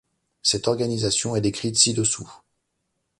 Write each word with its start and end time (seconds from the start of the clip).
Cette 0.41 0.67
organisation 0.67 1.35
est 1.35 1.41
décrite 1.41 1.77
ci-dessous. 1.77 2.27